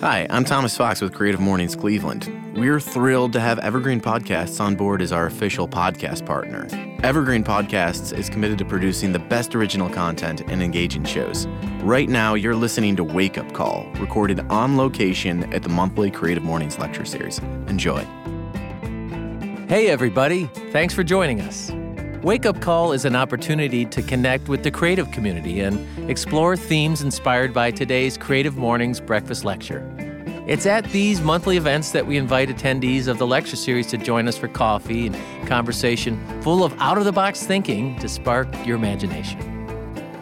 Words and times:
Hi, 0.00 0.26
I'm 0.28 0.44
Thomas 0.44 0.76
Fox 0.76 1.00
with 1.00 1.14
Creative 1.14 1.40
Mornings 1.40 1.74
Cleveland. 1.74 2.30
We're 2.54 2.80
thrilled 2.80 3.32
to 3.32 3.40
have 3.40 3.58
Evergreen 3.60 3.98
Podcasts 3.98 4.60
on 4.60 4.74
board 4.74 5.00
as 5.00 5.10
our 5.10 5.24
official 5.24 5.66
podcast 5.66 6.26
partner. 6.26 6.68
Evergreen 7.02 7.42
Podcasts 7.42 8.16
is 8.16 8.28
committed 8.28 8.58
to 8.58 8.66
producing 8.66 9.12
the 9.12 9.18
best 9.18 9.54
original 9.54 9.88
content 9.88 10.42
and 10.48 10.62
engaging 10.62 11.04
shows. 11.04 11.46
Right 11.80 12.10
now, 12.10 12.34
you're 12.34 12.54
listening 12.54 12.94
to 12.96 13.04
Wake 13.04 13.38
Up 13.38 13.50
Call, 13.54 13.90
recorded 13.94 14.40
on 14.50 14.76
location 14.76 15.50
at 15.54 15.62
the 15.62 15.70
monthly 15.70 16.10
Creative 16.10 16.42
Mornings 16.42 16.78
Lecture 16.78 17.06
Series. 17.06 17.38
Enjoy. 17.66 18.04
Hey, 19.66 19.88
everybody. 19.88 20.44
Thanks 20.72 20.92
for 20.92 21.04
joining 21.04 21.40
us. 21.40 21.72
Wake 22.22 22.44
Up 22.44 22.60
Call 22.60 22.92
is 22.92 23.04
an 23.04 23.14
opportunity 23.14 23.84
to 23.84 24.02
connect 24.02 24.48
with 24.48 24.64
the 24.64 24.70
creative 24.70 25.08
community 25.12 25.60
and 25.60 26.10
explore 26.10 26.56
themes 26.56 27.02
inspired 27.02 27.54
by 27.54 27.70
today's 27.70 28.18
Creative 28.18 28.56
Mornings 28.56 28.98
Breakfast 28.98 29.44
Lecture. 29.44 29.88
It's 30.46 30.64
at 30.64 30.84
these 30.92 31.20
monthly 31.20 31.56
events 31.56 31.90
that 31.90 32.06
we 32.06 32.16
invite 32.16 32.48
attendees 32.50 33.08
of 33.08 33.18
the 33.18 33.26
lecture 33.26 33.56
series 33.56 33.88
to 33.88 33.96
join 33.96 34.28
us 34.28 34.38
for 34.38 34.46
coffee 34.46 35.08
and 35.08 35.48
conversation 35.48 36.24
full 36.40 36.62
of 36.62 36.72
out 36.80 36.98
of 36.98 37.04
the 37.04 37.10
box 37.10 37.42
thinking 37.44 37.98
to 37.98 38.08
spark 38.08 38.46
your 38.64 38.76
imagination. 38.76 39.40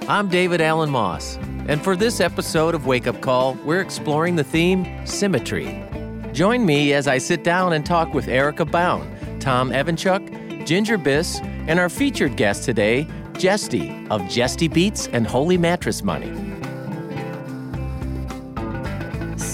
I'm 0.09 0.29
David 0.29 0.63
Allen 0.63 0.89
Moss, 0.89 1.37
and 1.69 1.85
for 1.85 1.95
this 1.95 2.21
episode 2.21 2.75
of 2.75 2.87
Wake 2.87 3.07
Up 3.07 3.21
Call, 3.21 3.53
we're 3.67 3.83
exploring 3.83 4.37
the 4.37 4.45
theme 4.45 5.07
Symmetry. 5.07 5.85
Join 6.33 6.65
me 6.65 6.95
as 6.95 7.07
I 7.07 7.19
sit 7.19 7.45
down 7.45 7.75
and 7.75 7.85
talk 7.85 8.15
with 8.15 8.27
Erica 8.27 8.65
Bound, 8.65 9.43
Tom 9.43 9.73
Evanchuk, 9.73 10.65
Ginger 10.65 10.97
Biss, 10.97 11.45
and 11.69 11.79
our 11.79 11.91
featured 11.91 12.39
guest 12.39 12.65
today, 12.65 13.07
Jesty 13.37 14.07
of 14.09 14.27
Jesty 14.31 14.69
Beats 14.69 15.07
and 15.09 15.27
Holy 15.27 15.59
Mattress 15.59 16.03
Money. 16.03 16.44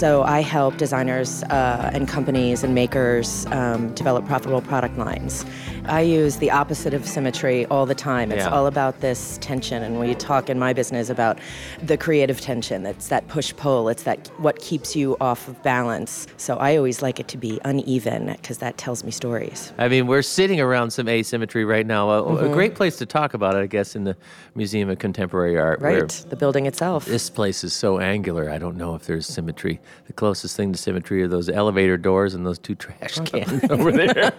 So 0.01 0.23
I 0.23 0.39
help 0.41 0.77
designers 0.77 1.43
uh, 1.43 1.91
and 1.93 2.07
companies 2.07 2.63
and 2.63 2.73
makers 2.73 3.45
um, 3.51 3.93
develop 3.93 4.25
profitable 4.25 4.59
product 4.59 4.97
lines. 4.97 5.45
I 5.85 6.01
use 6.01 6.37
the 6.37 6.49
opposite 6.49 6.95
of 6.95 7.07
symmetry 7.07 7.67
all 7.67 7.85
the 7.85 7.93
time. 7.93 8.31
It's 8.31 8.45
Yeah. 8.45 8.49
all 8.49 8.65
about 8.65 8.99
this 9.01 9.37
tension, 9.41 9.83
and 9.83 9.99
we 9.99 10.15
talk 10.15 10.49
in 10.49 10.57
my 10.57 10.73
business 10.73 11.11
about 11.11 11.37
the 11.83 11.97
creative 11.97 12.41
tension. 12.41 12.87
It's 12.87 13.09
that 13.09 13.27
push 13.27 13.53
pull. 13.55 13.89
It's 13.89 14.01
that 14.01 14.31
what 14.39 14.59
keeps 14.59 14.95
you 14.95 15.17
off 15.21 15.47
of 15.47 15.61
balance. 15.61 16.25
So 16.37 16.57
I 16.57 16.77
always 16.77 17.03
like 17.03 17.19
it 17.19 17.27
to 17.27 17.37
be 17.37 17.59
uneven 17.63 18.25
because 18.25 18.57
that 18.57 18.79
tells 18.79 19.03
me 19.03 19.11
stories. 19.11 19.71
I 19.77 19.87
mean, 19.87 20.07
we're 20.07 20.23
sitting 20.23 20.59
around 20.59 20.89
some 20.89 21.07
asymmetry 21.09 21.63
right 21.63 21.85
now. 21.85 22.09
A, 22.09 22.47
a 22.47 22.49
great 22.49 22.73
place 22.73 22.97
to 22.97 23.05
talk 23.05 23.35
about 23.35 23.55
it, 23.55 23.59
I 23.59 23.67
guess, 23.67 23.95
in 23.95 24.05
the 24.05 24.17
Museum 24.55 24.89
of 24.89 24.97
Contemporary 24.97 25.59
Art. 25.59 25.79
Right, 25.79 26.25
the 26.29 26.35
building 26.35 26.65
itself. 26.65 27.05
This 27.05 27.29
place 27.29 27.63
is 27.63 27.73
so 27.73 27.99
angular. 27.99 28.49
I 28.49 28.57
don't 28.57 28.77
know 28.77 28.95
if 28.95 29.05
there's 29.05 29.27
symmetry. 29.27 29.79
The 30.07 30.13
closest 30.13 30.55
thing 30.55 30.71
to 30.71 30.77
symmetry 30.77 31.21
are 31.23 31.27
those 31.27 31.49
elevator 31.49 31.97
doors 31.97 32.33
and 32.33 32.45
those 32.45 32.59
two 32.59 32.75
trash 32.75 33.19
cans 33.25 33.63
over 33.69 33.91
there. 33.91 34.31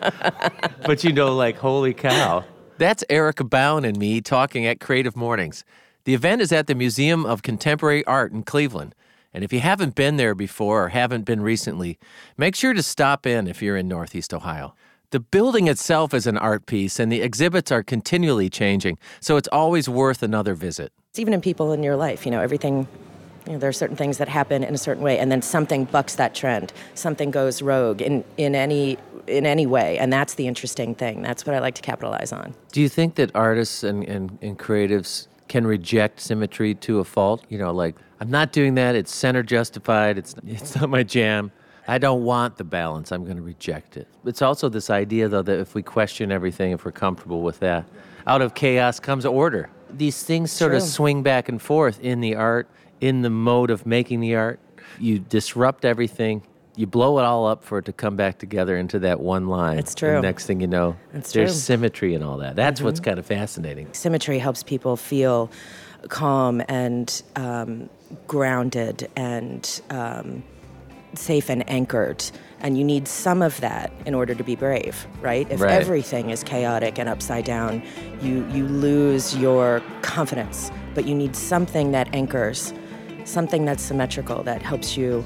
but 0.87 1.05
you 1.05 1.13
know, 1.13 1.35
like, 1.35 1.57
holy 1.57 1.95
cow. 1.95 2.45
That's 2.79 3.05
Erica 3.09 3.45
Bound 3.45 3.87
and 3.87 3.97
me 3.97 4.21
talking 4.21 4.67
at 4.67 4.81
Creative 4.81 5.17
Mornings. 5.17 5.65
The 6.05 6.15
event 6.15 6.43
is 6.43 6.51
at 6.51 6.67
the 6.67 6.75
Museum 6.75 7.25
of 7.25 7.43
Contemporary 7.43 8.05
Art 8.07 8.33
in 8.33 8.43
Cleveland. 8.43 8.95
And 9.35 9.45
if 9.45 9.53
you 9.53 9.61
haven't 9.61 9.95
been 9.95 10.17
there 10.17 10.35
before 10.35 10.85
or 10.85 10.89
haven't 10.89 11.25
been 11.25 11.41
recently, 11.41 11.99
make 12.37 12.55
sure 12.55 12.75
to 12.75 12.83
stop 12.83 13.27
in 13.27 13.47
if 13.47 13.63
you're 13.63 13.77
in 13.77 13.89
Northeast 13.89 14.35
Ohio. 14.35 14.75
The 15.11 15.21
building 15.21 15.69
itself 15.69 16.15
is 16.15 16.27
an 16.27 16.39
art 16.39 16.65
piece, 16.65 16.99
and 16.99 17.13
the 17.13 17.21
exhibits 17.21 17.71
are 17.71 17.83
continually 17.83 18.49
changing, 18.49 18.97
so 19.21 19.37
it's 19.37 19.49
always 19.49 19.87
worth 19.87 20.23
another 20.23 20.55
visit. 20.55 20.91
It's 21.11 21.19
even 21.19 21.35
in 21.35 21.43
people 21.43 21.73
in 21.73 21.83
your 21.83 21.97
life, 21.97 22.25
you 22.25 22.33
know, 22.33 22.41
everything. 22.41 22.89
You 23.47 23.53
know, 23.53 23.59
there 23.59 23.69
are 23.69 23.73
certain 23.73 23.97
things 23.97 24.19
that 24.19 24.29
happen 24.29 24.63
in 24.63 24.75
a 24.75 24.79
certain 24.79 25.03
way, 25.03 25.19
and 25.19 25.31
then 25.31 25.43
something 25.43 25.85
bucks 25.85 26.15
that 26.17 26.35
trend. 26.35 26.73
Something 26.95 27.31
goes 27.31 27.61
rogue 27.61 28.01
in, 28.01 28.25
in 28.37 28.55
any 28.55 28.99
in 29.27 29.47
any 29.47 29.67
way, 29.67 29.99
and 29.99 30.13
that's 30.13 30.35
the 30.35 30.49
interesting 30.49 30.95
thing. 30.95 31.23
That's 31.23 31.47
what 31.47 31.55
I 31.55 31.61
like 31.61 31.75
to 31.77 31.83
capitalize 31.83 32.33
on. 32.33 32.55
Do 32.73 32.81
you 32.81 32.89
think 32.89 33.15
that 33.17 33.31
artists 33.35 33.85
and, 33.85 34.03
and, 34.05 34.37
and 34.43 34.59
creatives 34.59 35.29
can 35.47 35.65
reject 35.65 36.21
symmetry 36.21 36.75
to 36.77 36.99
a 36.99 37.05
fault? 37.05 37.45
You 37.49 37.59
know, 37.59 37.73
like, 37.73 37.95
I'm 38.21 38.31
not 38.31 38.53
doing 38.53 38.75
that. 38.75 38.97
It's 38.97 39.15
center 39.15 39.43
justified. 39.45 40.19
It's, 40.19 40.35
it's 40.47 40.75
not 40.75 40.91
my 40.91 41.05
jam. 41.05 41.53
I 41.87 41.99
don't 41.99 42.25
want 42.25 42.57
the 42.57 42.65
balance. 42.65 43.13
I'm 43.13 43.25
going 43.25 43.37
to 43.37 43.43
reject 43.43 43.97
it. 43.97 44.09
It's 44.25 44.43
also 44.43 44.69
this 44.69 44.91
idea, 44.91 45.29
though, 45.29 45.43
that 45.43 45.59
if 45.59 45.75
we 45.75 45.83
question 45.83 46.33
everything, 46.33 46.73
if 46.73 46.85
we're 46.85 46.93
comfortable 46.93 47.43
with 47.43 47.61
that, 47.61 47.85
out 48.27 48.41
of 48.41 48.55
chaos 48.55 49.01
comes 49.01 49.25
order. 49.25 49.69
These 49.91 50.23
things 50.23 50.51
sort 50.51 50.75
of 50.75 50.83
swing 50.83 51.23
back 51.23 51.49
and 51.49 51.61
forth 51.61 52.01
in 52.01 52.21
the 52.21 52.35
art, 52.35 52.69
in 53.03 53.21
the 53.23 53.29
mode 53.31 53.71
of 53.71 53.85
making 53.85 54.21
the 54.21 54.35
art. 54.37 54.61
You 54.99 55.19
disrupt 55.19 55.85
everything. 55.85 56.43
You 56.77 56.87
blow 56.87 57.19
it 57.19 57.23
all 57.25 57.47
up 57.47 57.65
for 57.65 57.79
it 57.79 57.85
to 57.87 57.93
come 57.93 58.17
back 58.17 58.39
together 58.39 58.77
into 58.79 59.01
that 59.01 59.21
one 59.21 59.49
line. 59.49 59.79
And 59.79 59.97
true. 59.97 60.23
next 60.23 60.47
thing 60.47 60.61
you 60.61 60.67
know, 60.69 60.97
It's 61.13 61.33
there's 61.33 61.51
true. 61.51 61.59
symmetry 61.61 62.15
and 62.15 62.25
all 62.25 62.39
that. 62.39 62.57
That's 62.57 62.81
what's 62.81 63.01
kind 63.01 63.19
of 63.19 63.27
fascinating. 63.27 63.89
Symmetry 63.93 64.39
helps 64.39 64.63
people 64.63 64.97
feel 64.97 65.51
calm 66.09 66.63
and 66.69 67.23
um, 67.37 67.91
grounded 68.27 69.11
and 69.17 69.83
um, 69.91 70.43
safe 71.15 71.51
and 71.51 71.69
anchored. 71.69 72.25
And 72.61 72.79
you 72.79 72.85
need 72.85 73.07
some 73.09 73.43
of 73.43 73.61
that 73.61 73.93
in 74.07 74.15
order 74.15 74.35
to 74.35 74.45
be 74.45 74.55
brave, 74.57 75.07
right? 75.21 75.47
If 75.51 75.61
Right. 75.61 75.73
everything 75.73 76.31
is 76.31 76.43
chaotic 76.45 76.99
and 76.99 77.09
upside 77.09 77.45
down, 77.45 77.83
you, 78.23 78.47
you 78.53 78.67
lose 78.67 79.37
your 79.37 79.83
confidence. 80.03 80.71
But 80.95 81.07
you 81.07 81.15
need 81.15 81.35
something 81.37 81.93
that 81.93 82.15
anchors, 82.15 82.73
something 83.25 83.65
that's 83.65 83.83
symmetrical 83.83 84.43
that 84.43 84.63
helps 84.63 84.97
you, 84.97 85.25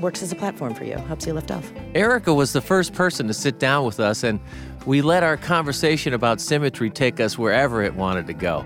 works 0.00 0.22
as 0.22 0.32
a 0.32 0.36
platform 0.36 0.74
for 0.74 0.84
you, 0.84 0.96
helps 0.96 1.26
you 1.26 1.32
lift 1.32 1.50
off. 1.50 1.72
Erica 1.94 2.32
was 2.34 2.52
the 2.52 2.60
first 2.60 2.92
person 2.92 3.26
to 3.28 3.34
sit 3.34 3.58
down 3.58 3.84
with 3.84 4.00
us, 4.00 4.24
and 4.24 4.40
we 4.86 5.02
let 5.02 5.22
our 5.22 5.36
conversation 5.36 6.12
about 6.12 6.40
symmetry 6.40 6.90
take 6.90 7.20
us 7.20 7.38
wherever 7.38 7.82
it 7.82 7.94
wanted 7.94 8.26
to 8.26 8.34
go. 8.34 8.64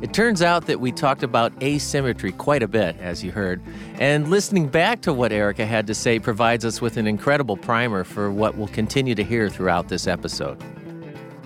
It 0.00 0.12
turns 0.12 0.42
out 0.42 0.66
that 0.66 0.78
we 0.78 0.92
talked 0.92 1.24
about 1.24 1.52
asymmetry 1.60 2.30
quite 2.30 2.62
a 2.62 2.68
bit, 2.68 2.96
as 3.00 3.24
you 3.24 3.32
heard, 3.32 3.60
and 3.98 4.30
listening 4.30 4.68
back 4.68 5.00
to 5.02 5.12
what 5.12 5.32
Erica 5.32 5.66
had 5.66 5.88
to 5.88 5.94
say 5.94 6.20
provides 6.20 6.64
us 6.64 6.80
with 6.80 6.96
an 6.96 7.08
incredible 7.08 7.56
primer 7.56 8.04
for 8.04 8.30
what 8.30 8.56
we'll 8.56 8.68
continue 8.68 9.16
to 9.16 9.24
hear 9.24 9.50
throughout 9.50 9.88
this 9.88 10.06
episode. 10.06 10.62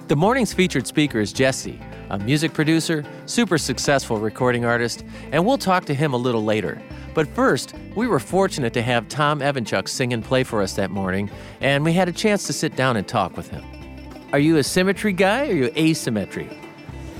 The 0.08 0.16
morning's 0.16 0.52
featured 0.52 0.86
speaker 0.86 1.18
is 1.18 1.32
Jesty, 1.32 1.80
a 2.12 2.18
music 2.18 2.52
producer, 2.52 3.04
super 3.26 3.58
successful 3.58 4.18
recording 4.18 4.64
artist, 4.64 5.02
and 5.32 5.44
we'll 5.44 5.58
talk 5.58 5.86
to 5.86 5.94
him 5.94 6.12
a 6.12 6.16
little 6.16 6.44
later. 6.44 6.80
But 7.14 7.26
first, 7.28 7.74
we 7.96 8.06
were 8.06 8.20
fortunate 8.20 8.74
to 8.74 8.82
have 8.82 9.08
Tom 9.08 9.40
Evanchuk 9.40 9.88
sing 9.88 10.12
and 10.12 10.22
play 10.22 10.44
for 10.44 10.62
us 10.62 10.74
that 10.74 10.90
morning, 10.90 11.30
and 11.60 11.84
we 11.84 11.94
had 11.94 12.08
a 12.08 12.12
chance 12.12 12.46
to 12.46 12.52
sit 12.52 12.76
down 12.76 12.96
and 12.98 13.08
talk 13.08 13.36
with 13.36 13.48
him. 13.48 13.64
Are 14.32 14.38
you 14.38 14.58
a 14.58 14.62
symmetry 14.62 15.12
guy 15.14 15.48
or 15.48 15.50
are 15.50 15.54
you 15.54 15.72
asymmetry? 15.76 16.48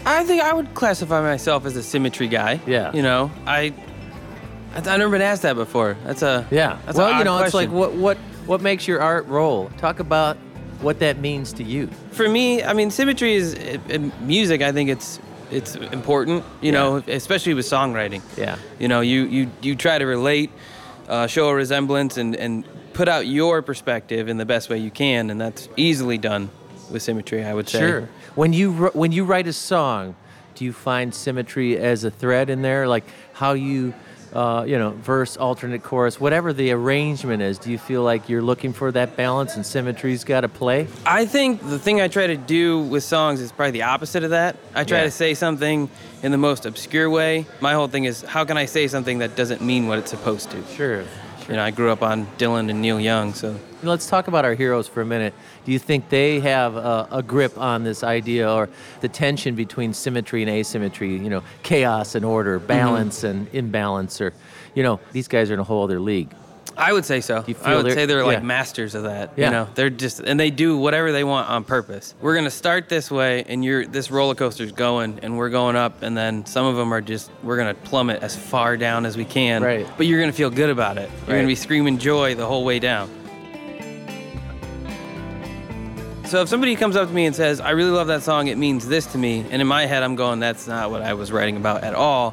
I 0.04 0.24
think 0.24 0.42
I 0.42 0.52
would 0.52 0.74
classify 0.74 1.22
myself 1.22 1.64
as 1.64 1.76
a 1.76 1.82
symmetry 1.82 2.28
guy. 2.28 2.60
Yeah. 2.66 2.92
You 2.92 3.02
know, 3.02 3.30
I 3.46 3.72
I've 4.74 4.84
never 4.84 5.10
been 5.10 5.22
asked 5.22 5.42
that 5.42 5.54
before. 5.54 5.96
That's 6.04 6.22
a 6.22 6.46
Yeah. 6.50 6.78
That's 6.86 6.98
well, 6.98 7.18
you 7.18 7.24
know, 7.24 7.38
it's 7.42 7.54
like 7.54 7.70
what 7.70 7.92
what 7.94 8.16
what 8.46 8.60
makes 8.62 8.88
your 8.88 9.00
art 9.00 9.26
roll? 9.26 9.68
Talk 9.76 10.00
about 10.00 10.36
what 10.82 10.98
that 10.98 11.18
means 11.18 11.52
to 11.54 11.64
you. 11.64 11.86
For 12.10 12.28
me, 12.28 12.62
I 12.62 12.72
mean, 12.72 12.90
symmetry 12.90 13.34
is 13.34 13.54
in 13.54 14.12
music. 14.20 14.62
I 14.62 14.72
think 14.72 14.90
it's 14.90 15.20
it's 15.50 15.76
important. 15.76 16.44
You 16.60 16.72
know, 16.72 16.96
especially 17.06 17.54
with 17.54 17.66
songwriting. 17.66 18.22
Yeah. 18.36 18.58
You 18.78 18.88
know, 18.88 19.00
you 19.00 19.24
you 19.24 19.50
you 19.62 19.76
try 19.76 19.98
to 19.98 20.04
relate, 20.06 20.50
uh, 21.08 21.26
show 21.26 21.48
a 21.48 21.54
resemblance, 21.54 22.16
and 22.16 22.36
and 22.36 22.64
put 22.92 23.08
out 23.08 23.26
your 23.26 23.62
perspective 23.62 24.28
in 24.28 24.36
the 24.36 24.46
best 24.46 24.68
way 24.68 24.78
you 24.78 24.90
can, 24.90 25.30
and 25.30 25.40
that's 25.40 25.68
easily 25.76 26.18
done 26.18 26.50
with 26.90 27.02
symmetry. 27.02 27.44
I 27.44 27.54
would 27.54 27.68
say. 27.68 27.78
Sure. 27.78 28.08
When 28.34 28.52
you 28.52 28.90
when 28.94 29.12
you 29.12 29.24
write 29.24 29.46
a 29.46 29.52
song, 29.52 30.16
do 30.54 30.64
you 30.64 30.72
find 30.72 31.14
symmetry 31.14 31.76
as 31.76 32.04
a 32.04 32.10
thread 32.10 32.50
in 32.50 32.62
there, 32.62 32.86
like 32.88 33.04
how 33.32 33.52
you, 33.52 33.94
uh, 34.32 34.64
you 34.66 34.78
know, 34.78 34.90
verse, 34.90 35.36
alternate 35.36 35.82
chorus, 35.82 36.18
whatever 36.20 36.52
the 36.52 36.72
arrangement 36.72 37.42
is? 37.42 37.58
Do 37.58 37.70
you 37.70 37.78
feel 37.78 38.02
like 38.02 38.28
you're 38.28 38.42
looking 38.42 38.72
for 38.72 38.90
that 38.92 39.16
balance 39.16 39.56
and 39.56 39.64
symmetry's 39.64 40.24
got 40.24 40.40
to 40.42 40.48
play? 40.48 40.86
I 41.04 41.26
think 41.26 41.60
the 41.68 41.78
thing 41.78 42.00
I 42.00 42.08
try 42.08 42.26
to 42.28 42.36
do 42.36 42.80
with 42.80 43.04
songs 43.04 43.40
is 43.40 43.52
probably 43.52 43.72
the 43.72 43.82
opposite 43.82 44.24
of 44.24 44.30
that. 44.30 44.56
I 44.74 44.84
try 44.84 44.98
Yeah. 44.98 45.04
to 45.04 45.10
say 45.10 45.34
something 45.34 45.90
in 46.22 46.32
the 46.32 46.38
most 46.38 46.66
obscure 46.66 47.10
way. 47.10 47.46
My 47.60 47.74
whole 47.74 47.88
thing 47.88 48.04
is 48.04 48.22
how 48.22 48.44
can 48.44 48.56
I 48.56 48.64
say 48.66 48.88
something 48.88 49.18
that 49.18 49.36
doesn't 49.36 49.60
mean 49.60 49.86
what 49.88 49.98
it's 49.98 50.10
supposed 50.10 50.50
to? 50.52 50.62
Sure. 50.74 51.04
You 51.48 51.56
know, 51.56 51.64
I 51.64 51.70
grew 51.70 51.90
up 51.90 52.02
on 52.02 52.26
Dylan 52.38 52.70
and 52.70 52.80
Neil 52.80 53.00
Young, 53.00 53.34
so 53.34 53.58
Let's 53.84 54.08
talk 54.08 54.28
about 54.28 54.44
our 54.44 54.54
heroes 54.54 54.86
for 54.86 55.00
a 55.00 55.04
minute. 55.04 55.34
Do 55.64 55.72
you 55.72 55.78
think 55.80 56.08
they 56.08 56.38
have 56.38 56.76
a, 56.76 57.08
a 57.10 57.20
grip 57.20 57.58
on 57.58 57.82
this 57.82 58.04
idea 58.04 58.48
or 58.48 58.68
the 59.00 59.08
tension 59.08 59.56
between 59.56 59.92
symmetry 59.92 60.42
and 60.42 60.48
asymmetry, 60.48 61.16
you 61.16 61.28
know, 61.28 61.42
chaos 61.64 62.14
and 62.14 62.24
order, 62.24 62.58
mm-hmm. 62.58 62.68
balance 62.68 63.24
and 63.24 63.52
imbalance, 63.52 64.20
or, 64.20 64.32
you 64.76 64.84
know, 64.84 65.00
these 65.10 65.26
guys 65.26 65.50
are 65.50 65.54
in 65.54 65.60
a 65.60 65.64
whole 65.64 65.82
other 65.82 65.98
league? 65.98 66.32
I 66.76 66.92
would 66.92 67.04
say 67.04 67.20
so. 67.20 67.44
You 67.46 67.54
I 67.62 67.76
would 67.76 67.92
say 67.92 68.06
they're 68.06 68.24
like 68.24 68.38
yeah. 68.38 68.44
masters 68.44 68.94
of 68.94 69.04
that. 69.04 69.32
Yeah. 69.36 69.46
You 69.46 69.50
know, 69.52 69.68
they're 69.74 69.90
just 69.90 70.20
and 70.20 70.38
they 70.38 70.50
do 70.50 70.76
whatever 70.76 71.12
they 71.12 71.24
want 71.24 71.48
on 71.48 71.64
purpose. 71.64 72.14
We're 72.20 72.34
gonna 72.34 72.50
start 72.50 72.88
this 72.88 73.10
way, 73.10 73.44
and 73.46 73.64
you're 73.64 73.86
this 73.86 74.10
roller 74.10 74.34
coaster's 74.34 74.72
going, 74.72 75.20
and 75.22 75.36
we're 75.36 75.50
going 75.50 75.76
up, 75.76 76.02
and 76.02 76.16
then 76.16 76.46
some 76.46 76.66
of 76.66 76.76
them 76.76 76.92
are 76.92 77.00
just 77.00 77.30
we're 77.42 77.56
gonna 77.56 77.74
plummet 77.74 78.22
as 78.22 78.36
far 78.36 78.76
down 78.76 79.06
as 79.06 79.16
we 79.16 79.24
can. 79.24 79.62
Right. 79.62 79.86
But 79.96 80.06
you're 80.06 80.20
gonna 80.20 80.32
feel 80.32 80.50
good 80.50 80.70
about 80.70 80.98
it. 80.98 81.10
You're 81.10 81.34
Right. 81.34 81.36
gonna 81.36 81.46
be 81.46 81.54
screaming 81.54 81.98
joy 81.98 82.34
the 82.34 82.46
whole 82.46 82.64
way 82.64 82.78
down. 82.78 83.10
So 86.24 86.40
if 86.40 86.48
somebody 86.48 86.76
comes 86.76 86.96
up 86.96 87.08
to 87.08 87.14
me 87.14 87.26
and 87.26 87.36
says, 87.36 87.60
"I 87.60 87.70
really 87.70 87.90
love 87.90 88.06
that 88.06 88.22
song. 88.22 88.46
It 88.46 88.56
means 88.56 88.88
this 88.88 89.04
to 89.06 89.18
me," 89.18 89.44
and 89.50 89.60
in 89.60 89.68
my 89.68 89.84
head 89.84 90.02
I'm 90.02 90.16
going, 90.16 90.40
"That's 90.40 90.66
not 90.66 90.90
what 90.90 91.02
I 91.02 91.12
was 91.12 91.30
writing 91.30 91.56
about 91.56 91.84
at 91.84 91.94
all," 91.94 92.32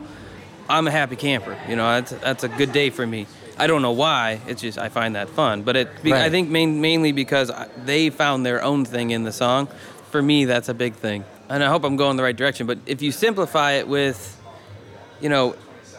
I'm 0.69 0.87
a 0.87 0.91
happy 0.91 1.17
camper. 1.17 1.57
You 1.67 1.75
know, 1.75 1.83
that's 1.95 2.11
that's 2.11 2.43
a 2.45 2.47
good 2.47 2.71
day 2.71 2.91
for 2.91 3.05
me. 3.05 3.27
I 3.59 3.67
don't 3.67 3.81
know 3.81 3.91
why. 3.91 4.39
It's 4.47 4.61
just 4.61 4.77
I 4.77 4.89
find 4.89 5.15
that 5.15 5.29
fun. 5.29 5.63
But 5.63 5.75
it, 5.75 6.03
be, 6.03 6.13
I 6.13 6.29
think 6.29 6.49
main, 6.49 6.81
mainly 6.81 7.11
because 7.11 7.51
they 7.85 8.09
found 8.09 8.45
their 8.45 8.63
own 8.63 8.85
thing 8.85 9.11
in 9.11 9.23
the 9.23 9.31
song. 9.31 9.67
For 10.11 10.21
me, 10.21 10.45
that's 10.45 10.69
a 10.69 10.73
big 10.73 10.95
thing, 10.95 11.23
and 11.49 11.63
I 11.63 11.67
hope 11.67 11.83
I'm 11.83 11.95
going 11.95 12.17
the 12.17 12.23
right 12.23 12.35
direction. 12.35 12.65
But 12.65 12.79
if 12.87 13.01
you 13.03 13.11
simplify 13.11 13.73
it 13.73 13.87
with, 13.87 14.17
you 15.21 15.29
know, 15.29 15.55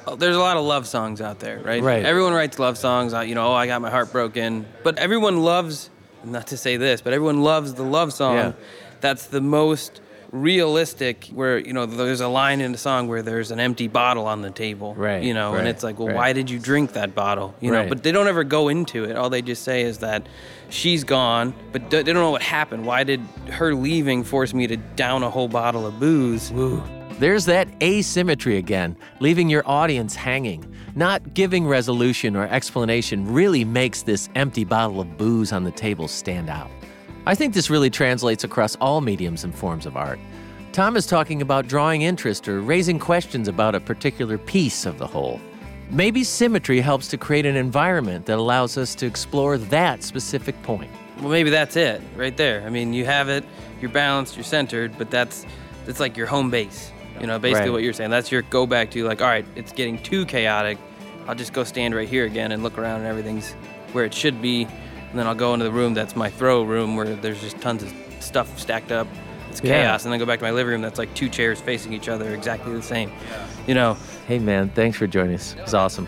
oh, 0.06 0.16
there's 0.16 0.34
a 0.34 0.40
lot 0.40 0.56
of 0.56 0.64
love 0.64 0.88
songs 0.88 1.20
out 1.20 1.38
there, 1.38 1.60
right? 1.60 1.80
Right. 1.80 2.04
Everyone 2.04 2.32
writes 2.32 2.58
love 2.58 2.76
songs. 2.76 3.14
uh, 3.14 3.20
You 3.20 3.36
know, 3.36 3.46
oh, 3.48 3.52
I 3.52 3.68
got 3.68 3.80
my 3.80 3.90
heart 3.90 4.10
broken. 4.10 4.66
But 4.82 4.98
everyone 4.98 5.42
loves, 5.44 5.90
not 6.24 6.48
to 6.48 6.56
say 6.56 6.76
this, 6.76 7.00
but 7.02 7.12
everyone 7.12 7.42
loves 7.42 7.74
the 7.74 7.84
love 7.84 8.12
song. 8.12 8.34
Yeah. 8.36 8.52
That's 9.00 9.26
the 9.26 9.40
most 9.40 10.00
realistic. 10.32 11.26
Where 11.34 11.58
you 11.58 11.72
know, 11.72 11.86
there's 11.86 12.20
a 12.20 12.28
line 12.28 12.60
in 12.60 12.72
the 12.72 12.78
song 12.78 13.08
where 13.08 13.22
there's 13.22 13.50
an 13.50 13.60
empty 13.60 13.88
bottle 13.88 14.26
on 14.26 14.42
the 14.42 14.50
table. 14.50 14.94
Right, 14.94 15.22
You 15.22 15.34
know, 15.34 15.52
right, 15.52 15.60
and 15.60 15.68
it's 15.68 15.82
like, 15.82 15.98
well, 15.98 16.08
right. 16.08 16.16
why 16.16 16.32
did 16.32 16.50
you 16.50 16.58
drink 16.58 16.92
that 16.92 17.14
bottle? 17.14 17.54
You 17.60 17.70
know, 17.70 17.80
Right. 17.80 17.88
but 17.88 18.02
they 18.02 18.12
don't 18.12 18.28
ever 18.28 18.44
go 18.44 18.68
into 18.68 19.04
it. 19.04 19.16
All 19.16 19.30
they 19.30 19.42
just 19.42 19.62
say 19.64 19.82
is 19.82 19.98
that 19.98 20.26
she's 20.68 21.04
gone, 21.04 21.54
but 21.72 21.90
d- 21.90 21.98
they 22.02 22.12
don't 22.12 22.22
know 22.22 22.30
what 22.30 22.42
happened. 22.42 22.86
Why 22.86 23.04
did 23.04 23.20
her 23.50 23.74
leaving 23.74 24.24
force 24.24 24.54
me 24.54 24.66
to 24.66 24.76
down 24.76 25.22
a 25.22 25.30
whole 25.30 25.48
bottle 25.48 25.86
of 25.86 25.98
booze? 26.00 26.52
There's 27.18 27.44
that 27.46 27.68
asymmetry 27.82 28.56
again, 28.56 28.96
leaving 29.20 29.50
your 29.50 29.62
audience 29.68 30.14
hanging. 30.14 30.64
Not 30.94 31.34
giving 31.34 31.66
resolution 31.68 32.34
or 32.34 32.46
explanation 32.48 33.30
really 33.32 33.64
makes 33.64 34.02
this 34.02 34.28
empty 34.34 34.64
bottle 34.64 35.00
of 35.00 35.18
booze 35.18 35.52
on 35.52 35.64
the 35.64 35.70
table 35.70 36.08
stand 36.08 36.48
out. 36.48 36.70
I 37.26 37.34
think 37.34 37.54
this 37.54 37.70
really 37.70 37.90
translates 37.90 38.44
across 38.44 38.76
all 38.76 39.00
mediums 39.00 39.44
and 39.44 39.54
forms 39.54 39.86
of 39.86 39.96
art. 39.96 40.18
Tom 40.72 40.96
is 40.96 41.06
talking 41.06 41.42
about 41.42 41.66
drawing 41.66 42.02
interest 42.02 42.48
or 42.48 42.60
raising 42.60 42.98
questions 42.98 43.48
about 43.48 43.74
a 43.74 43.80
particular 43.80 44.38
piece 44.38 44.86
of 44.86 44.98
the 44.98 45.06
whole. 45.06 45.40
Maybe 45.90 46.22
symmetry 46.22 46.80
helps 46.80 47.08
to 47.08 47.18
create 47.18 47.44
an 47.44 47.56
environment 47.56 48.26
that 48.26 48.38
allows 48.38 48.78
us 48.78 48.94
to 48.96 49.06
explore 49.06 49.58
that 49.58 50.02
specific 50.02 50.60
point. 50.62 50.90
Well, 51.18 51.28
maybe 51.28 51.50
that's 51.50 51.76
it 51.76 52.00
right 52.16 52.36
there. 52.36 52.62
I 52.64 52.70
mean, 52.70 52.92
you 52.94 53.04
have 53.04 53.28
it, 53.28 53.44
you're 53.80 53.90
balanced, 53.90 54.36
you're 54.36 54.44
centered, 54.44 54.96
but 54.96 55.10
that's 55.10 55.44
that's 55.84 56.00
like 56.00 56.16
your 56.16 56.26
home 56.26 56.50
base. 56.50 56.92
You 57.20 57.26
know, 57.26 57.38
basically 57.38 57.68
Right. 57.70 57.72
what 57.74 57.82
you're 57.82 57.92
saying. 57.92 58.10
That's 58.10 58.30
your 58.32 58.42
go 58.42 58.66
back 58.66 58.90
to 58.92 59.04
like, 59.04 59.20
all 59.20 59.28
right, 59.28 59.44
it's 59.56 59.72
getting 59.72 60.02
too 60.02 60.24
chaotic. 60.24 60.78
I'll 61.26 61.34
just 61.34 61.52
go 61.52 61.64
stand 61.64 61.94
right 61.94 62.08
here 62.08 62.24
again 62.24 62.52
and 62.52 62.62
look 62.62 62.78
around 62.78 63.00
and 63.00 63.08
everything's 63.08 63.52
where 63.92 64.04
it 64.04 64.14
should 64.14 64.40
be. 64.40 64.66
And 65.10 65.18
then 65.18 65.26
I'll 65.26 65.34
go 65.34 65.52
into 65.54 65.64
the 65.64 65.72
room 65.72 65.92
that's 65.94 66.14
my 66.14 66.30
throw 66.30 66.62
room 66.62 66.96
where 66.96 67.16
there's 67.16 67.40
just 67.40 67.60
tons 67.60 67.82
of 67.82 67.92
stuff 68.20 68.58
stacked 68.58 68.92
up. 68.92 69.08
It's 69.50 69.60
Yeah. 69.62 69.82
chaos. 69.82 70.04
And 70.04 70.12
then 70.12 70.20
go 70.20 70.26
back 70.26 70.38
to 70.38 70.44
my 70.44 70.52
living 70.52 70.70
room 70.72 70.82
that's 70.82 70.98
like 70.98 71.12
two 71.14 71.28
chairs 71.28 71.60
facing 71.60 71.92
each 71.92 72.08
other 72.08 72.32
exactly 72.32 72.72
the 72.72 72.82
same. 72.82 73.10
You 73.66 73.74
know, 73.74 73.96
Hey 74.28 74.38
man, 74.38 74.68
thanks 74.68 74.96
for 74.96 75.08
joining 75.08 75.34
us. 75.34 75.56
It 75.58 75.62
was 75.62 75.74
awesome. 75.74 76.06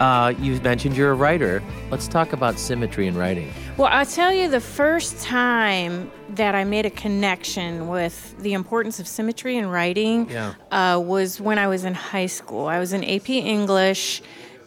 Uh, 0.00 0.32
you 0.38 0.60
mentioned 0.60 0.96
you're 0.96 1.10
a 1.10 1.14
writer. 1.14 1.62
Let's 1.90 2.06
talk 2.06 2.32
about 2.32 2.58
symmetry 2.58 3.08
in 3.08 3.16
writing. 3.16 3.52
Well, 3.78 3.86
I'll 3.92 4.04
tell 4.04 4.32
you 4.32 4.48
the 4.48 4.60
first 4.60 5.20
time 5.20 6.10
that 6.30 6.56
I 6.56 6.64
made 6.64 6.84
a 6.84 6.90
connection 6.90 7.86
with 7.86 8.36
the 8.40 8.54
importance 8.54 8.98
of 8.98 9.06
symmetry 9.06 9.56
in 9.56 9.68
writing 9.68 10.28
Yeah. 10.28 10.54
uh, 10.72 10.98
was 10.98 11.40
when 11.40 11.58
I 11.58 11.68
was 11.68 11.84
in 11.84 11.94
high 11.94 12.26
school. 12.26 12.66
I 12.66 12.80
was 12.80 12.92
in 12.92 13.04
AP 13.04 13.30
English, 13.30 14.20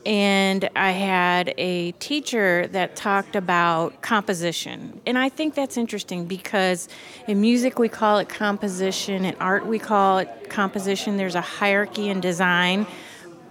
and 0.05 0.69
I 0.77 0.91
had 0.91 1.53
a 1.57 1.91
teacher 1.99 2.67
that 2.67 2.95
talked 2.95 3.35
about 3.35 4.01
composition. 4.01 5.01
And 5.05 5.17
I 5.17 5.27
think 5.27 5.55
that's 5.55 5.75
interesting 5.75 6.23
because 6.23 6.87
in 7.27 7.41
music 7.41 7.77
we 7.79 7.89
call 7.89 8.17
it 8.19 8.29
composition, 8.29 9.25
in 9.25 9.35
art 9.41 9.65
we 9.65 9.77
call 9.77 10.19
it 10.19 10.49
composition. 10.49 11.17
There's 11.17 11.35
a 11.35 11.41
hierarchy 11.41 12.07
in 12.07 12.21
design, 12.21 12.87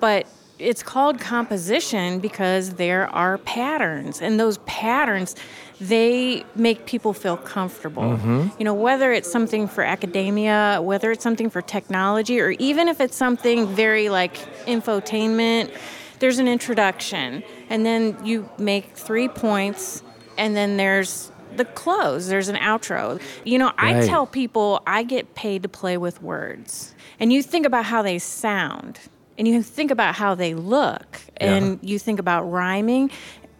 but 0.00 0.26
it's 0.60 0.82
called 0.82 1.18
composition 1.18 2.20
because 2.20 2.74
there 2.74 3.08
are 3.08 3.38
patterns 3.38 4.20
and 4.20 4.38
those 4.38 4.58
patterns 4.58 5.34
they 5.80 6.44
make 6.54 6.84
people 6.84 7.14
feel 7.14 7.38
comfortable. 7.38 8.02
Mm-hmm. 8.02 8.48
You 8.58 8.64
know 8.64 8.74
whether 8.74 9.12
it's 9.12 9.30
something 9.30 9.66
for 9.66 9.82
academia 9.82 10.80
whether 10.82 11.10
it's 11.10 11.22
something 11.22 11.50
for 11.50 11.62
technology 11.62 12.40
or 12.40 12.50
even 12.52 12.88
if 12.88 13.00
it's 13.00 13.16
something 13.16 13.66
very 13.66 14.08
like 14.08 14.34
infotainment 14.66 15.74
there's 16.18 16.38
an 16.38 16.46
introduction 16.48 17.42
and 17.70 17.86
then 17.86 18.16
you 18.24 18.48
make 18.58 18.94
three 18.94 19.28
points 19.28 20.02
and 20.36 20.54
then 20.54 20.76
there's 20.76 21.32
the 21.56 21.64
close 21.64 22.28
there's 22.28 22.48
an 22.48 22.56
outro. 22.56 23.20
You 23.44 23.58
know 23.58 23.72
i 23.78 24.06
tell 24.06 24.26
people 24.26 24.82
i 24.86 25.02
get 25.02 25.34
paid 25.34 25.62
to 25.62 25.68
play 25.68 25.96
with 25.96 26.22
words 26.22 26.94
and 27.18 27.32
you 27.32 27.42
think 27.42 27.64
about 27.66 27.86
how 27.86 28.02
they 28.02 28.18
sound 28.18 29.00
and 29.38 29.48
you 29.48 29.62
think 29.62 29.90
about 29.90 30.14
how 30.14 30.34
they 30.34 30.54
look 30.54 31.20
and 31.38 31.78
you 31.82 31.98
think 31.98 32.18
about 32.18 32.42
rhyming. 32.44 33.10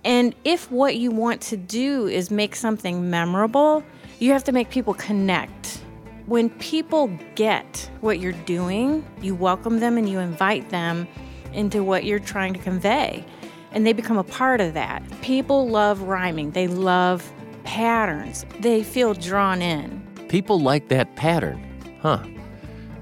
And 0.05 0.35
if 0.45 0.71
what 0.71 0.97
you 0.97 1.11
want 1.11 1.41
to 1.43 1.57
do 1.57 2.07
is 2.07 2.31
make 2.31 2.55
something 2.57 3.11
memorable 3.11 3.85
you 4.19 4.33
have 4.33 4.45
to 4.45 4.53
make 4.53 4.69
people 4.69 4.93
connect. 4.95 5.83
When 6.27 6.51
people 6.51 7.11
get 7.35 7.91
what 8.03 8.21
you're 8.21 8.33
doing 8.33 9.05
you 9.23 9.35
welcome 9.35 9.81
them 9.81 9.97
and 9.97 10.09
you 10.09 10.19
invite 10.19 10.69
them 10.69 11.09
into 11.53 11.83
what 11.83 12.05
you're 12.05 12.19
trying 12.19 12.53
to 12.53 12.61
convey 12.61 13.25
and 13.73 13.87
they 13.87 13.93
become 13.93 14.19
a 14.19 14.25
part 14.25 14.61
of 14.61 14.75
that. 14.75 15.03
People 15.23 15.69
love 15.69 16.03
rhyming. 16.03 16.51
They 16.51 16.67
love 16.67 17.33
patterns. 17.65 18.45
They 18.61 18.83
feel 18.83 19.15
drawn 19.15 19.63
in. 19.63 20.03
People 20.29 20.61
like 20.61 20.89
that 20.89 21.17
pattern, 21.17 21.65
huh? 22.03 22.25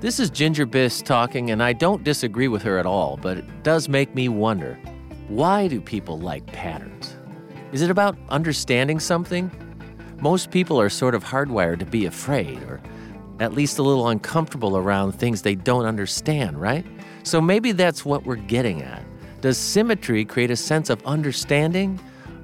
This 0.01 0.21
is 0.21 0.31
Ginger 0.31 0.65
Biss 0.65 1.03
talking, 1.03 1.51
and 1.51 1.61
I 1.61 1.73
don't 1.73 2.05
disagree 2.05 2.47
with 2.47 2.63
her 2.63 2.79
at 2.79 2.87
all, 2.87 3.19
but 3.21 3.39
it 3.39 3.63
does 3.65 3.89
make 3.89 4.15
me 4.15 4.29
wonder 4.29 4.79
why 5.27 5.67
do 5.67 5.81
people 5.81 6.21
like 6.21 6.47
patterns? 6.47 7.17
Is 7.73 7.83
it 7.83 7.91
about 7.91 8.17
understanding 8.29 9.01
something? 9.01 9.51
Most 10.21 10.53
people 10.53 10.81
are 10.81 10.89
sort 10.89 11.17
of 11.17 11.25
hardwired 11.25 11.81
to 11.81 11.85
be 11.85 12.07
afraid, 12.07 12.63
or 12.63 12.81
at 13.41 13.55
least 13.55 13.81
a 13.81 13.83
little 13.83 14.09
uncomfortable 14.09 14.77
around 14.77 15.13
things 15.13 15.43
they 15.43 15.57
don't 15.57 15.85
understand, 15.85 16.61
right? 16.61 16.87
So 17.25 17.41
maybe 17.41 17.73
that's 17.73 18.05
what 18.05 18.25
we're 18.25 18.37
getting 18.37 18.83
at. 18.83 19.05
Does 19.41 19.59
symmetry 19.59 20.25
create 20.25 20.53
a 20.53 20.57
sense 20.57 20.91
of 20.91 21.05
understanding, 21.07 21.99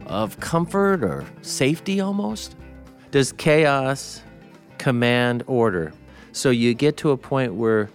of 0.07 0.41
comfort, 0.41 1.05
or 1.05 1.25
safety 1.43 2.01
almost? 2.01 2.57
Does 3.13 3.31
chaos 3.31 4.25
command 4.79 5.45
order. 5.47 5.93
So 6.35 6.51
you 6.51 6.75
get 6.75 6.97
to 6.99 7.11
a 7.11 7.17
point 7.17 7.55
where 7.55 7.91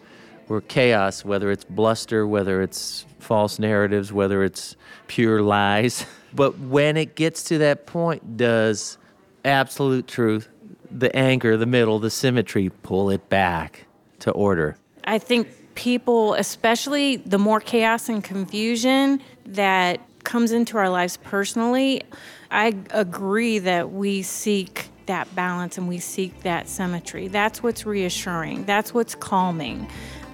where 0.47 0.61
chaos, 0.61 1.23
whether 1.23 1.51
it's 1.51 1.63
bluster, 1.63 2.25
whether 2.25 2.63
it's 2.63 3.05
false 3.19 3.59
narratives, 3.59 4.11
whether 4.11 4.43
it's 4.43 4.75
pure 5.05 5.43
lies, 5.43 6.07
but 6.33 6.57
when 6.57 6.97
it 6.97 7.15
gets 7.15 7.43
to 7.43 7.59
that 7.59 7.85
point, 7.85 8.37
does 8.37 8.97
absolute 9.45 10.07
truth, 10.07 10.49
the 10.89 11.15
anchor, 11.15 11.55
the 11.55 11.67
middle, 11.67 11.99
the 11.99 12.09
symmetry, 12.09 12.69
pull 12.81 13.11
it 13.11 13.29
back 13.29 13.85
to 14.19 14.31
order? 14.31 14.75
I 15.03 15.19
think 15.19 15.49
people, 15.75 16.33
especially 16.33 17.17
the 17.17 17.37
more 17.37 17.59
chaos 17.59 18.09
and 18.09 18.23
confusion 18.23 19.21
that 19.45 19.99
comes 20.23 20.51
into 20.51 20.77
our 20.77 20.89
lives 20.89 21.17
personally, 21.17 22.01
I 22.49 22.75
agree 22.89 23.59
that 23.59 23.91
we 23.91 24.23
seek 24.23 24.89
that 25.09 25.33
balance 25.33 25.75
and 25.79 25.87
we 25.87 25.97
seek 25.97 26.43
that 26.43 26.69
symmetry. 26.69 27.27
That's 27.27 27.63
what's 27.63 27.83
reassuring, 27.83 28.65
that's 28.65 28.93
what's 28.93 29.15
calming. 29.15 29.89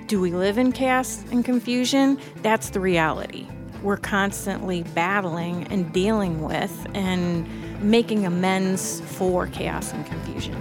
Do 0.08 0.20
we 0.20 0.32
live 0.32 0.58
in 0.58 0.74
chaos 0.74 1.24
and 1.32 1.44
confusion? 1.46 2.20
That's 2.44 2.70
the 2.72 2.82
reality. 2.82 3.48
We're 3.82 3.98
constantly 3.98 4.84
battling 4.84 5.66
and 5.70 5.92
dealing 5.94 6.42
with 6.44 6.88
and 6.94 7.48
making 7.82 8.26
amends 8.26 9.00
for 9.02 9.48
chaos 9.48 9.94
and 9.94 10.06
confusion. 10.06 10.56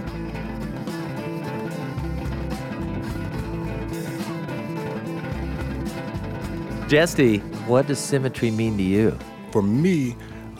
Jesty, 6.87 7.39
what 7.67 7.87
does 7.87 7.99
symmetry 7.99 8.49
mean 8.49 8.77
to 8.77 8.83
you? 8.83 9.19
For 9.51 9.61
me, 9.61 10.15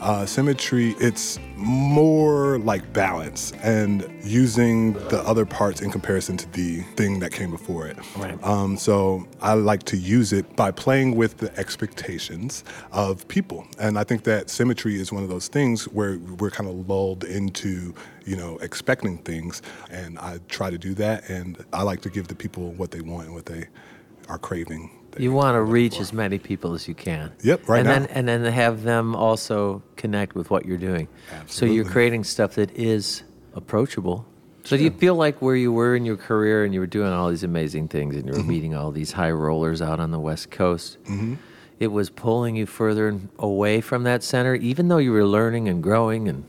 uh, 0.06 0.24
symmetry, 0.24 0.94
it's 1.00 1.40
more 1.56 2.60
like 2.60 2.92
balance 2.92 3.52
and 3.64 4.08
using 4.22 4.92
the 5.08 5.20
other 5.26 5.44
parts 5.44 5.80
in 5.80 5.90
comparison 5.90 6.36
to 6.36 6.48
the 6.52 6.82
thing 6.94 7.18
that 7.18 7.32
came 7.32 7.50
before 7.50 7.88
it. 7.88 7.98
Right. 8.16 8.40
Um, 8.44 8.76
so 8.76 9.26
I 9.42 9.54
like 9.54 9.82
to 9.84 9.96
use 9.96 10.32
it 10.32 10.54
by 10.54 10.70
playing 10.70 11.16
with 11.16 11.38
the 11.38 11.52
expectations 11.58 12.62
of 12.92 13.26
people. 13.26 13.66
And 13.80 13.98
I 13.98 14.04
think 14.04 14.22
that 14.24 14.48
symmetry 14.48 15.00
is 15.00 15.12
one 15.12 15.24
of 15.24 15.28
those 15.28 15.48
things 15.48 15.86
where 15.86 16.18
we're 16.18 16.50
kind 16.50 16.70
of 16.70 16.88
lulled 16.88 17.24
into, 17.24 17.92
you 18.24 18.36
know, 18.36 18.58
expecting 18.58 19.18
things. 19.18 19.60
And 19.90 20.20
I 20.20 20.38
try 20.48 20.70
to 20.70 20.78
do 20.78 20.94
that. 20.94 21.28
And 21.28 21.64
I 21.72 21.82
like 21.82 22.00
to 22.02 22.10
give 22.10 22.28
the 22.28 22.36
people 22.36 22.70
what 22.74 22.92
they 22.92 23.00
want 23.00 23.26
and 23.26 23.34
what 23.34 23.46
they 23.46 23.66
are 24.28 24.38
craving. 24.38 24.90
You 25.18 25.32
want 25.32 25.54
to 25.54 25.62
reach 25.62 25.98
as 25.98 26.12
many 26.12 26.38
people 26.38 26.74
as 26.74 26.86
you 26.86 26.94
can. 26.94 27.32
Yep, 27.42 27.68
right 27.68 27.78
and 27.78 27.88
now. 27.88 27.92
Then, 28.00 28.06
and 28.08 28.28
then 28.44 28.52
have 28.52 28.82
them 28.82 29.16
also 29.16 29.82
connect 29.96 30.34
with 30.34 30.50
what 30.50 30.66
you're 30.66 30.76
doing. 30.76 31.08
Absolutely. 31.32 31.52
So 31.52 31.66
you're 31.74 31.90
creating 31.90 32.24
stuff 32.24 32.56
that 32.56 32.70
is 32.76 33.22
approachable. 33.54 34.26
So 34.64 34.76
do 34.76 34.82
you 34.84 34.90
feel 34.90 35.14
like 35.14 35.40
where 35.40 35.56
you 35.56 35.72
were 35.72 35.96
in 35.96 36.04
your 36.04 36.16
career 36.18 36.64
and 36.64 36.74
you 36.74 36.80
were 36.80 36.86
doing 36.88 37.12
all 37.12 37.30
these 37.30 37.44
amazing 37.44 37.88
things 37.88 38.14
and 38.16 38.26
you 38.26 38.32
Mm-hmm. 38.32 38.42
were 38.42 38.52
meeting 38.52 38.74
all 38.74 38.90
these 38.92 39.12
high 39.12 39.30
rollers 39.30 39.80
out 39.80 40.00
on 40.00 40.10
the 40.10 40.18
West 40.18 40.50
Coast, 40.50 40.98
it 41.78 41.86
was 41.86 42.10
pulling 42.10 42.56
you 42.56 42.66
further 42.66 43.18
away 43.38 43.80
from 43.80 44.02
that 44.02 44.22
center, 44.22 44.54
even 44.56 44.88
though 44.88 44.98
you 44.98 45.12
were 45.12 45.24
learning 45.24 45.68
and 45.68 45.82
growing? 45.82 46.28
And 46.28 46.44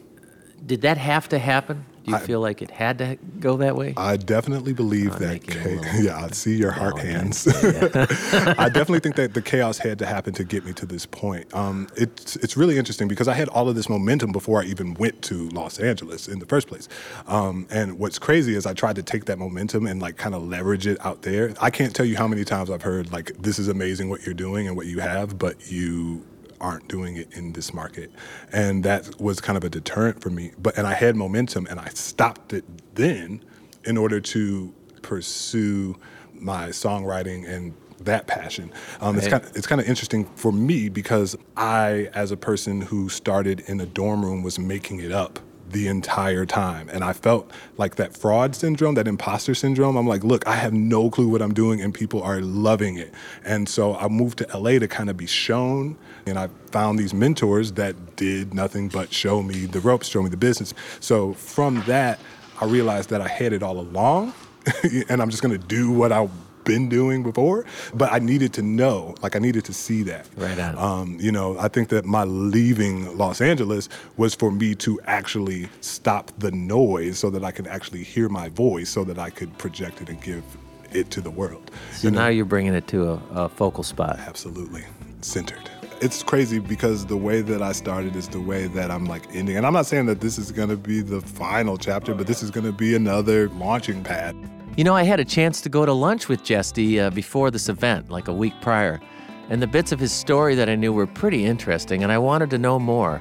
did 0.66 0.82
that 0.82 0.98
have 0.98 1.30
to 1.30 1.40
happen? 1.40 1.86
Do 2.08 2.12
you 2.12 2.18
I- 2.20 2.22
feel 2.22 2.40
like 2.40 2.62
it 2.62 2.72
had 2.72 3.00
to 3.00 3.18
go 3.42 3.58
that 3.58 3.76
way? 3.76 3.94
I 3.98 4.16
definitely 4.16 4.72
believe 4.72 5.12
I'm 5.16 5.20
that. 5.20 5.28
making 5.28 5.54
cha- 5.56 5.70
little 5.70 5.84
yeah, 6.04 6.24
I 6.24 6.30
see 6.30 6.56
your 6.56 6.72
heart 6.72 6.96
down 6.96 7.06
hands. 7.06 7.46
against 7.48 8.34
I 8.58 8.70
definitely 8.70 9.02
think 9.02 9.18
that 9.18 9.34
the 9.34 9.42
chaos 9.42 9.78
had 9.78 10.00
to 10.00 10.06
happen 10.06 10.34
to 10.36 10.46
get 10.46 10.64
me 10.66 10.72
to 10.74 10.86
this 10.86 11.06
point. 11.06 11.54
Um, 11.54 11.90
it's 11.98 12.38
it's 12.38 12.56
really 12.56 12.78
interesting 12.78 13.10
because 13.10 13.28
I 13.28 13.34
had 13.34 13.50
all 13.50 13.68
of 13.68 13.76
this 13.76 13.90
momentum 13.90 14.32
before 14.32 14.62
I 14.62 14.66
even 14.68 14.94
went 14.94 15.22
to 15.24 15.50
Los 15.50 15.80
Angeles 15.80 16.30
in 16.30 16.40
the 16.40 16.46
first 16.46 16.70
place. 16.70 16.88
Um, 17.28 17.68
and 17.70 18.00
what's 18.00 18.18
crazy 18.20 18.56
is 18.56 18.66
I 18.66 18.74
tried 18.74 18.96
to 18.96 19.04
take 19.04 19.26
that 19.26 19.38
momentum 19.38 19.86
and 19.86 20.02
like 20.02 20.16
kind 20.16 20.34
of 20.34 20.44
leverage 20.48 20.88
it 20.88 20.98
out 21.06 21.24
there. 21.24 21.54
I 21.60 21.70
can't 21.70 21.94
tell 21.94 22.06
you 22.06 22.16
how 22.16 22.28
many 22.30 22.46
times 22.46 22.70
I've 22.70 22.84
heard 22.84 23.12
like 23.12 23.34
this 23.38 23.60
is 23.60 23.68
amazing 23.68 24.10
what 24.10 24.26
you're 24.26 24.34
doing 24.34 24.66
and 24.66 24.78
what 24.78 24.86
you 24.86 25.00
have, 25.02 25.38
but 25.38 25.70
you 25.70 26.24
aren't 26.60 26.88
doing 26.88 27.16
it 27.16 27.32
in 27.34 27.54
this 27.54 27.74
market. 27.74 28.12
And 28.52 28.84
that 28.84 29.20
was 29.20 29.40
kind 29.40 29.58
of 29.58 29.64
a 29.64 29.70
deterrent 29.70 30.22
for 30.22 30.30
me. 30.30 30.52
But 30.58 30.78
and 30.78 30.88
i 30.88 30.94
had 30.94 31.16
momentum 31.16 31.68
and 31.70 31.80
i 31.80 31.90
stopped 31.90 32.54
it 32.54 32.66
then 32.96 33.44
in 33.86 33.98
order 33.98 34.20
to 34.20 34.74
pursue 35.02 35.96
my 36.34 36.70
songwriting 36.70 37.48
and 37.48 37.74
that 38.02 38.28
passion. 38.28 38.72
Um, 39.02 39.18
it's 39.18 39.28
kind 39.28 39.44
of 39.44 39.56
it's 39.56 39.66
kind 39.66 39.82
of 39.82 39.88
interesting 39.88 40.26
for 40.36 40.52
me 40.52 40.90
because 40.90 41.36
i 41.56 42.10
as 42.14 42.32
a 42.32 42.38
person 42.38 42.82
who 42.82 43.10
started 43.10 43.62
in 43.62 43.82
a 43.82 43.86
dorm 43.86 44.24
room 44.24 44.44
was 44.44 44.60
making 44.60 45.00
it 45.00 45.12
up 45.12 45.40
the 45.72 45.88
entire 45.88 46.46
time. 46.46 46.90
And 46.90 47.04
I 47.04 47.14
felt 47.14 47.52
like 47.78 47.96
that 47.96 48.16
fraud 48.16 48.56
syndrome, 48.56 48.96
that 48.96 49.08
imposter 49.08 49.54
syndrome. 49.54 49.96
I'm 49.96 50.08
like, 50.08 50.24
look, 50.24 50.48
I 50.48 50.56
have 50.56 50.74
no 50.74 51.10
clue 51.10 51.28
what 51.28 51.42
I'm 51.42 51.54
doing, 51.54 51.82
and 51.82 51.94
people 51.94 52.22
are 52.24 52.42
loving 52.42 52.98
it. 52.98 53.14
And 53.44 53.68
so 53.68 53.96
I 53.96 54.08
moved 54.08 54.40
to 54.40 54.58
LA 54.58 54.80
to 54.80 54.88
kind 54.88 55.10
of 55.10 55.18
be 55.18 55.28
shown. 55.28 55.98
And 56.26 56.38
I 56.38 56.50
found 56.72 57.00
these 57.00 57.14
mentors 57.14 57.74
that 57.74 58.16
did 58.16 58.54
nothing 58.54 58.90
but 58.90 59.14
show 59.14 59.42
me 59.42 59.66
the 59.66 59.80
ropes, 59.80 60.08
show 60.08 60.22
me 60.22 60.30
the 60.30 60.38
business. 60.38 60.74
So 61.00 61.34
from 61.34 61.84
that, 61.84 62.20
I 62.60 62.66
realized 62.66 63.10
that 63.10 63.22
I 63.22 63.28
had 63.28 63.54
it 63.54 63.62
all 63.62 63.80
along, 63.80 64.34
and 65.10 65.22
I'm 65.22 65.30
just 65.30 65.44
gonna 65.44 65.58
do 65.58 65.92
what 65.92 66.12
I've 66.12 66.32
been 66.68 66.90
doing 66.90 67.24
before. 67.24 67.66
But 67.94 68.12
I 68.12 68.20
needed 68.20 68.54
to 68.54 68.62
know, 68.62 69.16
like, 69.22 69.36
I 69.36 69.40
needed 69.40 69.66
to 69.66 69.74
see 69.74 70.04
that. 70.04 70.28
Right 70.36 70.60
on. 70.60 70.78
Um, 70.78 71.18
you 71.20 71.32
know, 71.32 71.58
I 71.58 71.68
think 71.70 71.90
that 71.90 72.06
my 72.06 72.26
leaving 72.26 73.18
Los 73.18 73.42
Angeles 73.42 73.90
was 74.18 74.36
for 74.36 74.52
me 74.52 74.76
to 74.76 75.00
actually 75.06 75.70
stop 75.82 76.32
the 76.38 76.52
noise 76.52 77.18
so 77.18 77.30
that 77.32 77.44
I 77.44 77.52
could 77.52 77.68
actually 77.68 78.04
hear 78.04 78.30
my 78.30 78.50
voice 78.50 78.90
so 78.90 79.04
that 79.06 79.18
I 79.18 79.30
could 79.30 79.58
project 79.58 80.02
it 80.02 80.10
and 80.10 80.22
give 80.22 80.44
it 80.92 81.10
to 81.12 81.22
the 81.22 81.32
world. 81.32 81.72
So 81.92 82.10
now 82.10 82.28
you're 82.28 82.46
bringing 82.46 82.74
it 82.74 82.88
to 82.88 83.12
a, 83.12 83.22
a 83.32 83.50
focal 83.50 83.84
spot. 83.84 84.20
Absolutely. 84.20 84.84
Centered. 85.22 85.70
It's 86.00 86.22
crazy 86.22 86.60
because 86.60 87.08
the 87.08 87.18
way 87.18 87.42
that 87.42 87.62
I 87.62 87.72
started 87.72 88.16
is 88.16 88.28
the 88.28 88.40
way 88.40 88.68
that 88.68 88.92
I'm 88.92 89.06
like 89.06 89.24
ending. 89.34 89.58
And 89.58 89.66
I'm 89.66 89.74
not 89.74 89.88
saying 89.88 90.06
that 90.06 90.22
this 90.22 90.38
is 90.38 90.52
going 90.52 90.70
to 90.70 90.78
be 90.78 91.02
the 91.02 91.22
final 91.22 91.78
chapter, 91.78 92.14
but 92.14 92.28
this 92.28 92.44
is 92.44 92.52
going 92.52 92.66
to 92.66 92.72
be 92.72 92.96
another 92.96 93.50
launching 93.50 94.04
pad. 94.04 94.36
You 94.78 94.84
know, 94.84 94.94
I 94.94 95.02
had 95.02 95.20
a 95.20 95.26
chance 95.26 95.60
to 95.62 95.70
go 95.70 95.88
to 95.88 95.92
lunch 95.92 96.30
with 96.30 96.44
Jesty 96.44 97.00
uh, 97.00 97.10
before 97.10 97.50
this 97.50 97.68
event, 97.68 98.12
like 98.12 98.28
a 98.28 98.32
week 98.32 98.54
prior, 98.62 99.02
and 99.50 99.60
the 99.60 99.66
bits 99.66 99.92
of 99.92 100.00
his 100.00 100.12
story 100.12 100.54
that 100.54 100.70
I 100.70 100.76
knew 100.76 100.94
were 100.94 101.08
pretty 101.08 101.46
interesting, 101.46 102.04
and 102.04 102.12
I 102.12 102.20
wanted 102.20 102.52
to 102.52 102.60
know 102.60 102.78
more. 102.78 103.20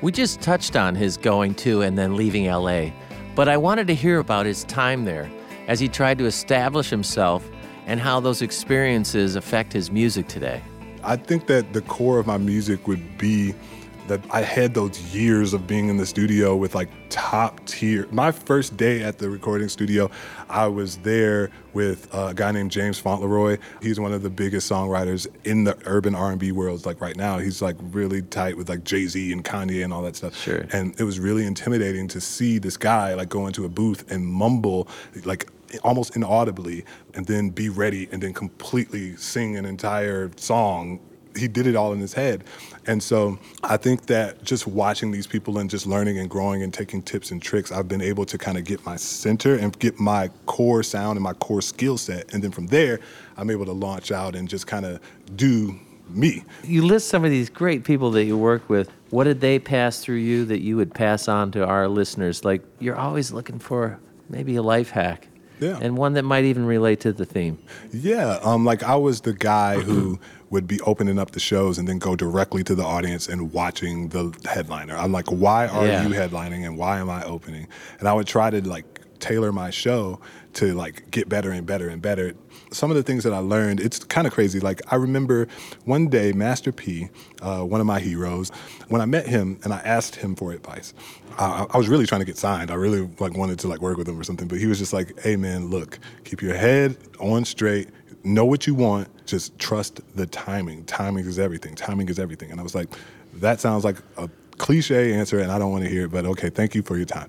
We 0.00 0.12
just 0.12 0.40
touched 0.40 0.76
on 0.76 0.94
his 0.94 1.18
going 1.18 1.56
to 1.56 1.82
and 1.82 1.98
then 1.98 2.16
leaving 2.16 2.46
LA, 2.46 2.86
but 3.34 3.50
I 3.50 3.58
wanted 3.58 3.86
to 3.88 3.94
hear 3.94 4.18
about 4.18 4.46
his 4.46 4.64
time 4.64 5.04
there 5.04 5.30
as 5.68 5.78
he 5.78 5.88
tried 5.88 6.16
to 6.20 6.24
establish 6.24 6.88
himself 6.88 7.46
and 7.84 8.00
how 8.00 8.18
those 8.18 8.40
experiences 8.40 9.36
affect 9.36 9.74
his 9.74 9.90
music 9.90 10.26
today. 10.26 10.62
I 11.02 11.16
think 11.16 11.48
that 11.48 11.74
the 11.74 11.82
core 11.82 12.18
of 12.18 12.26
my 12.26 12.38
music 12.38 12.88
would 12.88 13.18
be 13.18 13.54
that 14.08 14.20
I 14.30 14.42
had 14.42 14.74
those 14.74 15.00
years 15.14 15.54
of 15.54 15.66
being 15.66 15.88
in 15.88 15.96
the 15.96 16.06
studio 16.06 16.56
with 16.56 16.74
like 16.74 16.88
top 17.08 17.64
tier. 17.66 18.06
My 18.10 18.32
first 18.32 18.76
day 18.76 19.02
at 19.02 19.18
the 19.18 19.30
recording 19.30 19.68
studio, 19.68 20.10
I 20.48 20.66
was 20.66 20.98
there 20.98 21.50
with 21.72 22.12
a 22.12 22.34
guy 22.34 22.52
named 22.52 22.70
James 22.70 22.98
Fauntleroy. 22.98 23.58
He's 23.80 23.98
one 23.98 24.12
of 24.12 24.22
the 24.22 24.30
biggest 24.30 24.70
songwriters 24.70 25.26
in 25.44 25.64
the 25.64 25.76
urban 25.86 26.14
R&B 26.14 26.52
world. 26.52 26.84
Like 26.86 27.00
right 27.00 27.16
now, 27.16 27.38
he's 27.38 27.62
like 27.62 27.76
really 27.80 28.22
tight 28.22 28.56
with 28.56 28.68
like 28.68 28.84
Jay 28.84 29.06
Z 29.06 29.32
and 29.32 29.44
Kanye 29.44 29.82
and 29.82 29.92
all 29.92 30.02
that 30.02 30.16
stuff. 30.16 30.36
Sure. 30.36 30.66
And 30.72 30.98
it 31.00 31.04
was 31.04 31.18
really 31.18 31.46
intimidating 31.46 32.08
to 32.08 32.20
see 32.20 32.58
this 32.58 32.76
guy 32.76 33.14
like 33.14 33.28
go 33.28 33.46
into 33.46 33.64
a 33.64 33.68
booth 33.68 34.10
and 34.10 34.26
mumble 34.26 34.88
like 35.24 35.48
almost 35.82 36.14
inaudibly 36.14 36.84
and 37.14 37.26
then 37.26 37.50
be 37.50 37.68
ready 37.68 38.08
and 38.12 38.22
then 38.22 38.32
completely 38.32 39.16
sing 39.16 39.56
an 39.56 39.64
entire 39.64 40.30
song 40.36 41.00
he 41.36 41.48
did 41.48 41.66
it 41.66 41.76
all 41.76 41.92
in 41.92 42.00
his 42.00 42.12
head. 42.12 42.44
And 42.86 43.02
so 43.02 43.38
I 43.62 43.76
think 43.76 44.06
that 44.06 44.44
just 44.44 44.66
watching 44.66 45.10
these 45.10 45.26
people 45.26 45.58
and 45.58 45.70
just 45.70 45.86
learning 45.86 46.18
and 46.18 46.28
growing 46.28 46.62
and 46.62 46.72
taking 46.72 47.02
tips 47.02 47.30
and 47.30 47.40
tricks, 47.40 47.72
I've 47.72 47.88
been 47.88 48.02
able 48.02 48.24
to 48.26 48.38
kind 48.38 48.58
of 48.58 48.64
get 48.64 48.84
my 48.84 48.96
center 48.96 49.56
and 49.56 49.76
get 49.78 49.98
my 49.98 50.28
core 50.46 50.82
sound 50.82 51.16
and 51.16 51.22
my 51.22 51.32
core 51.34 51.62
skill 51.62 51.98
set. 51.98 52.32
And 52.32 52.42
then 52.42 52.50
from 52.50 52.66
there, 52.66 53.00
I'm 53.36 53.50
able 53.50 53.64
to 53.66 53.72
launch 53.72 54.12
out 54.12 54.34
and 54.36 54.48
just 54.48 54.66
kind 54.66 54.84
of 54.84 55.00
do 55.34 55.78
me. 56.08 56.44
You 56.62 56.84
list 56.84 57.08
some 57.08 57.24
of 57.24 57.30
these 57.30 57.48
great 57.48 57.84
people 57.84 58.10
that 58.12 58.24
you 58.24 58.36
work 58.36 58.68
with. 58.68 58.90
What 59.10 59.24
did 59.24 59.40
they 59.40 59.58
pass 59.58 60.00
through 60.00 60.16
you 60.16 60.44
that 60.46 60.60
you 60.60 60.76
would 60.76 60.92
pass 60.92 61.28
on 61.28 61.50
to 61.52 61.64
our 61.64 61.88
listeners? 61.88 62.44
Like, 62.44 62.62
you're 62.78 62.96
always 62.96 63.32
looking 63.32 63.58
for 63.58 63.98
maybe 64.28 64.56
a 64.56 64.62
life 64.62 64.90
hack. 64.90 65.28
Yeah. 65.60 65.78
And 65.80 65.96
one 65.96 66.14
that 66.14 66.24
might 66.24 66.44
even 66.44 66.66
relate 66.66 67.00
to 67.00 67.12
the 67.12 67.24
theme. 67.24 67.58
Yeah, 67.92 68.38
um, 68.42 68.64
like 68.64 68.82
I 68.82 68.96
was 68.96 69.20
the 69.20 69.32
guy 69.32 69.80
who 69.80 70.18
would 70.54 70.66
be 70.68 70.80
opening 70.82 71.18
up 71.18 71.32
the 71.32 71.40
shows 71.40 71.78
and 71.78 71.86
then 71.88 71.98
go 71.98 72.14
directly 72.16 72.62
to 72.64 72.74
the 72.76 72.84
audience 72.84 73.28
and 73.28 73.52
watching 73.52 74.08
the 74.10 74.32
headliner. 74.48 74.96
I'm 74.96 75.10
like, 75.12 75.26
why 75.26 75.66
are 75.66 75.84
Yeah. 75.86 76.06
you 76.06 76.14
headlining 76.14 76.64
and 76.64 76.78
why 76.78 77.00
am 77.00 77.10
I 77.10 77.24
opening? 77.24 77.66
And 77.98 78.08
I 78.08 78.12
would 78.14 78.26
try 78.28 78.50
to 78.50 78.66
like 78.66 79.00
tailor 79.18 79.52
my 79.52 79.70
show 79.70 80.20
to 80.54 80.72
like 80.74 81.10
get 81.10 81.28
better 81.28 81.50
and 81.50 81.66
better 81.66 81.88
and 81.88 82.00
better. 82.00 82.34
Some 82.70 82.90
of 82.90 82.96
the 82.96 83.02
things 83.02 83.24
that 83.24 83.32
I 83.32 83.38
learned, 83.38 83.80
it's 83.80 83.98
kind 84.04 84.26
of 84.28 84.32
crazy. 84.32 84.60
Like 84.60 84.80
I 84.92 84.96
remember 84.96 85.48
one 85.86 86.08
day, 86.08 86.32
Master 86.32 86.70
P, 86.72 87.08
uh, 87.42 87.62
one 87.62 87.80
of 87.80 87.86
my 87.86 87.98
heroes, 87.98 88.50
when 88.88 89.00
I 89.00 89.06
met 89.06 89.26
him 89.26 89.58
and 89.64 89.72
I 89.72 89.78
asked 89.78 90.14
him 90.16 90.36
for 90.36 90.52
advice, 90.52 90.94
I, 91.38 91.66
I 91.70 91.76
was 91.78 91.88
really 91.88 92.06
trying 92.06 92.20
to 92.20 92.24
get 92.24 92.36
signed. 92.38 92.70
I 92.70 92.74
really 92.74 93.08
like 93.18 93.36
wanted 93.36 93.58
to 93.60 93.68
like 93.68 93.80
work 93.80 93.96
with 93.96 94.08
him 94.08 94.18
or 94.20 94.24
something. 94.24 94.46
But 94.46 94.58
he 94.58 94.66
was 94.66 94.78
just 94.78 94.92
like, 94.92 95.18
"Hey 95.20 95.34
man, 95.36 95.70
look, 95.70 95.98
keep 96.24 96.40
your 96.42 96.54
head 96.54 96.96
on 97.18 97.44
straight. 97.44 97.88
Know 98.24 98.44
what 98.44 98.66
you 98.66 98.74
want. 98.74 99.08
Just 99.26 99.58
trust 99.58 100.00
the 100.16 100.26
timing. 100.26 100.84
Timing 100.84 101.26
is 101.26 101.38
everything. 101.38 101.74
Timing 101.74 102.08
is 102.08 102.18
everything." 102.18 102.50
And 102.50 102.58
I 102.58 102.62
was 102.62 102.74
like, 102.74 102.88
"That 103.34 103.60
sounds 103.60 103.84
like 103.84 103.96
a 104.16 104.28
cliche 104.58 105.14
answer, 105.14 105.38
and 105.38 105.52
I 105.52 105.58
don't 105.58 105.70
want 105.70 105.84
to 105.84 105.90
hear 105.90 106.06
it. 106.06 106.10
But 106.10 106.24
okay, 106.26 106.50
thank 106.50 106.74
you 106.74 106.82
for 106.82 106.96
your 106.96 107.06
time." 107.06 107.28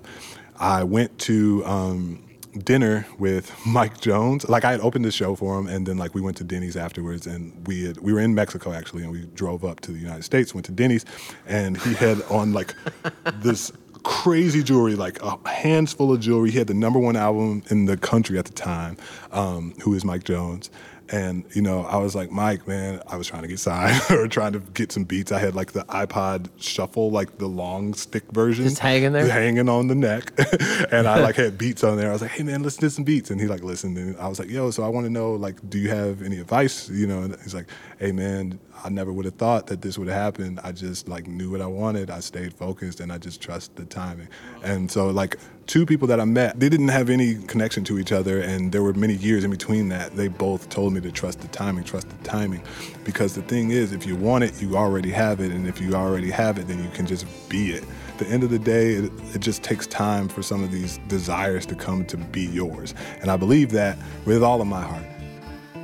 I 0.58 0.84
went 0.84 1.18
to 1.20 1.64
um, 1.66 2.26
dinner 2.64 3.06
with 3.18 3.52
Mike 3.66 4.00
Jones. 4.00 4.48
Like 4.48 4.64
I 4.64 4.70
had 4.72 4.80
opened 4.80 5.04
the 5.04 5.12
show 5.12 5.34
for 5.34 5.58
him, 5.58 5.66
and 5.66 5.86
then 5.86 5.98
like 5.98 6.14
we 6.14 6.20
went 6.20 6.36
to 6.38 6.44
Denny's 6.44 6.76
afterwards, 6.76 7.26
and 7.26 7.66
we 7.66 7.84
had, 7.84 7.98
we 7.98 8.12
were 8.12 8.20
in 8.20 8.34
Mexico 8.34 8.72
actually, 8.72 9.02
and 9.02 9.12
we 9.12 9.26
drove 9.34 9.64
up 9.64 9.80
to 9.80 9.92
the 9.92 9.98
United 9.98 10.22
States, 10.22 10.54
went 10.54 10.66
to 10.66 10.72
Denny's, 10.72 11.04
and 11.46 11.80
he 11.82 11.94
had 11.94 12.22
on 12.30 12.52
like 12.52 12.74
this 13.36 13.72
crazy 14.06 14.62
jewelry, 14.62 14.94
like 14.94 15.20
a 15.20 15.36
hands 15.48 15.92
full 15.92 16.12
of 16.12 16.20
jewelry. 16.20 16.52
He 16.52 16.58
had 16.58 16.68
the 16.68 16.74
number 16.74 17.00
one 17.00 17.16
album 17.16 17.64
in 17.70 17.86
the 17.86 17.96
country 17.96 18.38
at 18.38 18.44
the 18.44 18.52
time, 18.52 18.96
um, 19.32 19.74
who 19.82 19.94
is 19.94 20.04
Mike 20.04 20.22
Jones. 20.22 20.70
And, 21.10 21.44
you 21.54 21.62
know, 21.62 21.82
I 21.82 21.96
was 21.96 22.14
like, 22.14 22.30
Mike, 22.30 22.66
man, 22.66 23.00
I 23.06 23.16
was 23.16 23.28
trying 23.28 23.42
to 23.42 23.48
get 23.48 23.60
signed 23.60 24.00
or 24.10 24.26
trying 24.26 24.52
to 24.52 24.60
get 24.60 24.92
some 24.92 25.04
beats. 25.04 25.30
I 25.32 25.38
had 25.38 25.54
like 25.54 25.72
the 25.72 25.84
iPod 25.84 26.48
shuffle, 26.58 27.10
like 27.10 27.38
the 27.38 27.46
long 27.46 27.94
stick 27.94 28.24
version. 28.32 28.64
Just 28.64 28.78
hanging 28.78 29.12
there? 29.12 29.28
Hanging 29.28 29.68
on 29.68 29.86
the 29.86 29.94
neck. 29.94 30.32
and 30.92 31.06
I 31.06 31.20
like 31.20 31.36
had 31.36 31.58
beats 31.58 31.84
on 31.84 31.96
there. 31.96 32.08
I 32.08 32.12
was 32.12 32.22
like, 32.22 32.32
hey 32.32 32.42
man, 32.42 32.62
listen 32.62 32.80
to 32.80 32.90
some 32.90 33.04
beats. 33.04 33.30
And 33.30 33.40
he 33.40 33.46
like 33.46 33.62
listened. 33.62 33.96
And 33.98 34.16
I 34.18 34.28
was 34.28 34.38
like, 34.38 34.48
yo, 34.48 34.70
so 34.70 34.82
I 34.82 34.88
want 34.88 35.06
to 35.06 35.10
know, 35.10 35.32
like, 35.32 35.56
do 35.68 35.78
you 35.78 35.88
have 35.90 36.22
any 36.22 36.38
advice? 36.38 36.88
You 36.88 37.06
know, 37.06 37.22
and 37.22 37.36
he's 37.42 37.54
like, 37.54 37.68
hey 37.98 38.12
man, 38.12 38.58
I 38.84 38.88
never 38.88 39.12
would 39.12 39.24
have 39.24 39.34
thought 39.34 39.68
that 39.68 39.82
this 39.82 39.98
would 39.98 40.08
happen. 40.08 40.58
I 40.62 40.72
just 40.72 41.08
like 41.08 41.26
knew 41.26 41.50
what 41.50 41.60
I 41.60 41.66
wanted. 41.66 42.10
I 42.10 42.20
stayed 42.20 42.54
focused 42.54 43.00
and 43.00 43.12
I 43.12 43.18
just 43.18 43.40
trust 43.40 43.76
the 43.76 43.84
timing. 43.84 44.28
And 44.62 44.90
so 44.90 45.10
like 45.10 45.38
two 45.66 45.84
people 45.84 46.06
that 46.08 46.20
I 46.20 46.24
met, 46.24 46.58
they 46.60 46.68
didn't 46.68 46.88
have 46.88 47.10
any 47.10 47.34
connection 47.34 47.84
to 47.84 47.98
each 47.98 48.12
other 48.12 48.40
and 48.40 48.72
there 48.72 48.82
were 48.82 48.94
many 48.94 49.14
years 49.14 49.44
in 49.44 49.50
between 49.50 49.88
that. 49.88 50.14
They 50.14 50.28
both 50.28 50.68
told 50.68 50.92
me 50.92 51.00
to 51.00 51.10
trust 51.10 51.40
the 51.40 51.48
timing, 51.48 51.84
trust 51.84 52.08
the 52.08 52.24
timing. 52.24 52.62
Because 53.04 53.34
the 53.34 53.42
thing 53.42 53.70
is, 53.70 53.92
if 53.92 54.06
you 54.06 54.16
want 54.16 54.44
it, 54.44 54.60
you 54.62 54.76
already 54.76 55.10
have 55.10 55.40
it. 55.40 55.50
And 55.50 55.66
if 55.66 55.80
you 55.80 55.94
already 55.94 56.30
have 56.30 56.58
it, 56.58 56.68
then 56.68 56.82
you 56.82 56.90
can 56.90 57.06
just 57.06 57.26
be 57.48 57.72
it. 57.72 57.84
At 58.12 58.18
the 58.18 58.26
end 58.28 58.44
of 58.44 58.50
the 58.50 58.58
day, 58.58 58.94
it, 58.94 59.12
it 59.34 59.40
just 59.40 59.62
takes 59.62 59.86
time 59.86 60.28
for 60.28 60.42
some 60.42 60.62
of 60.62 60.70
these 60.70 60.98
desires 61.08 61.66
to 61.66 61.74
come 61.74 62.04
to 62.06 62.16
be 62.16 62.46
yours. 62.46 62.94
And 63.20 63.30
I 63.30 63.36
believe 63.36 63.70
that 63.72 63.98
with 64.24 64.42
all 64.42 64.60
of 64.60 64.66
my 64.66 64.82
heart. 64.82 65.04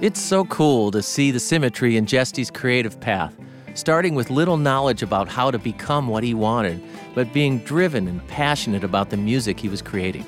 It's 0.01 0.21
so 0.21 0.45
cool 0.47 0.91
to 0.93 1.03
see 1.03 1.31
the 1.31 1.41
symmetry 1.41 1.97
in 1.97 2.07
Jesty's 2.07 2.51
creative 2.51 2.99
path, 2.99 3.37
starting 3.75 4.15
with 4.15 4.31
little 4.31 4.57
knowledge 4.57 5.03
about 5.03 5.29
how 5.29 5.51
to 5.51 5.59
become 5.59 6.09
what 6.09 6.25
he 6.25 6.35
wanted, 6.35 6.83
but 7.15 7.33
being 7.33 7.59
driven 7.61 8.09
and 8.09 8.27
passionate 8.29 8.85
about 8.85 9.11
the 9.11 9.17
music 9.17 9.59
he 9.59 9.69
was 9.69 9.83
creating. 9.83 10.27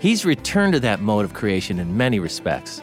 He's 0.00 0.24
returned 0.24 0.72
to 0.72 0.80
that 0.80 1.00
mode 1.00 1.24
of 1.24 1.34
creation 1.34 1.78
in 1.78 1.96
many 1.96 2.18
respects. 2.18 2.82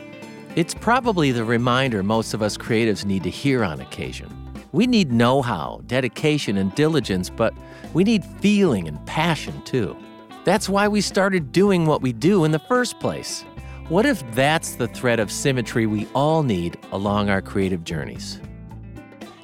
It's 0.55 0.73
probably 0.73 1.31
the 1.31 1.43
reminder 1.43 2.01
most 2.01 2.33
of 2.33 2.41
us 2.41 2.57
creatives 2.57 3.05
need 3.05 3.23
to 3.23 3.29
hear 3.29 3.63
on 3.63 3.81
occasion. 3.81 4.35
We 4.71 4.87
need 4.87 5.11
know 5.11 5.41
how, 5.41 5.81
dedication, 5.87 6.57
and 6.57 6.73
diligence, 6.75 7.29
but 7.29 7.53
we 7.93 8.03
need 8.03 8.23
feeling 8.23 8.87
and 8.87 9.03
passion 9.05 9.61
too. 9.63 9.97
That's 10.45 10.69
why 10.69 10.87
we 10.87 11.01
started 11.01 11.51
doing 11.51 11.85
what 11.85 12.01
we 12.01 12.13
do 12.13 12.45
in 12.45 12.51
the 12.51 12.59
first 12.59 12.99
place. 12.99 13.43
What 13.89 14.05
if 14.05 14.23
that's 14.33 14.75
the 14.75 14.87
thread 14.87 15.19
of 15.19 15.31
symmetry 15.31 15.87
we 15.87 16.07
all 16.13 16.43
need 16.43 16.77
along 16.91 17.29
our 17.29 17.41
creative 17.41 17.83
journeys? 17.83 18.39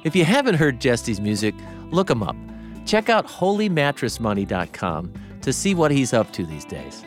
If 0.06 0.14
you 0.14 0.24
haven't 0.24 0.54
heard 0.54 0.80
Jesty's 0.80 1.20
music, 1.20 1.52
look 1.90 2.08
him 2.08 2.22
up. 2.22 2.36
Check 2.84 3.08
out 3.08 3.26
holymattressmoney.com 3.26 5.12
to 5.42 5.52
see 5.52 5.74
what 5.74 5.90
he's 5.90 6.12
up 6.12 6.32
to 6.34 6.46
these 6.46 6.64
days. 6.64 7.02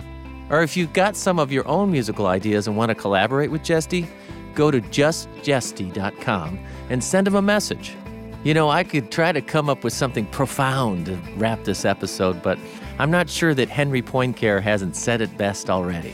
Or 0.50 0.64
if 0.64 0.76
you've 0.76 0.92
got 0.92 1.16
some 1.16 1.40
of 1.40 1.50
your 1.50 1.66
own 1.66 1.92
musical 1.92 2.28
ideas 2.28 2.68
and 2.68 2.76
want 2.76 2.90
to 2.90 2.96
collaborate 2.96 3.52
with 3.52 3.64
Jesty, 3.64 4.06
go 4.54 4.70
to 4.70 4.82
justjesty.com 4.82 6.60
and 6.90 7.02
send 7.02 7.26
him 7.26 7.36
a 7.36 7.42
message. 7.42 7.96
You 8.44 8.54
know, 8.54 8.70
I 8.70 8.84
could 8.84 9.14
try 9.14 9.32
to 9.32 9.42
come 9.42 9.70
up 9.70 9.86
with 9.86 9.94
something 9.94 10.26
profound 10.26 11.06
to 11.06 11.16
wrap 11.38 11.64
this 11.64 11.86
episode, 11.86 12.42
but 12.42 12.60
I'm 12.98 13.12
not 13.12 13.30
sure 13.30 13.54
that 13.54 13.70
Henri 13.70 14.02
Poincaré 14.02 14.62
hasn't 14.62 14.98
said 14.98 15.22
it 15.22 15.38
best 15.38 15.70
already. 15.70 16.14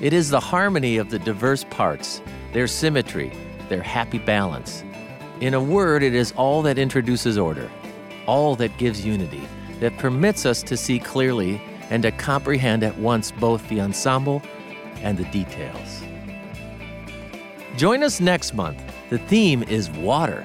It 0.00 0.12
is 0.12 0.30
the 0.30 0.38
harmony 0.38 0.98
of 0.98 1.10
the 1.10 1.18
diverse 1.18 1.64
parts, 1.64 2.22
their 2.52 2.68
symmetry, 2.68 3.32
their 3.68 3.82
happy 3.82 4.20
balance. 4.20 4.84
In 5.40 5.52
a 5.52 5.60
word, 5.60 6.02
it 6.02 6.14
is 6.14 6.32
all 6.32 6.62
that 6.62 6.78
introduces 6.78 7.36
order, 7.36 7.70
all 8.26 8.56
that 8.56 8.78
gives 8.78 9.04
unity, 9.04 9.46
that 9.80 9.98
permits 9.98 10.46
us 10.46 10.62
to 10.62 10.78
see 10.78 10.98
clearly 10.98 11.60
and 11.90 12.02
to 12.04 12.10
comprehend 12.10 12.82
at 12.82 12.96
once 12.96 13.32
both 13.32 13.68
the 13.68 13.82
ensemble 13.82 14.40
and 15.02 15.18
the 15.18 15.24
details. 15.24 16.02
Join 17.76 18.02
us 18.02 18.18
next 18.18 18.54
month. 18.54 18.80
The 19.10 19.18
theme 19.18 19.62
is 19.64 19.90
water. 19.90 20.42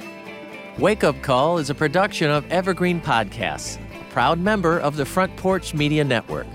Wake 0.78 1.06
Up 1.06 1.22
Call 1.22 1.58
is 1.58 1.70
a 1.70 1.76
production 1.76 2.30
of 2.30 2.50
Evergreen 2.52 3.00
Podcasts, 3.00 3.78
a 3.78 4.04
proud 4.12 4.40
member 4.40 4.78
of 4.78 4.98
the 4.98 5.06
Front 5.06 5.38
Porch 5.38 5.74
Media 5.74 6.04
Network. 6.04 6.48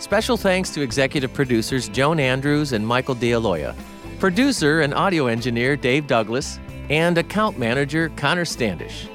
Special 0.00 0.36
thanks 0.36 0.70
to 0.70 0.82
executive 0.82 1.32
producers 1.32 1.88
Joan 1.88 2.18
Andrews 2.18 2.72
and 2.72 2.84
Michael 2.84 3.14
D'Aloia, 3.14 3.76
producer 4.18 4.80
and 4.80 4.92
audio 4.92 5.28
engineer 5.28 5.76
Dave 5.76 6.08
Douglas, 6.08 6.58
and 6.90 7.16
account 7.16 7.58
manager 7.58 8.10
Connor 8.16 8.44
Standish. 8.44 9.08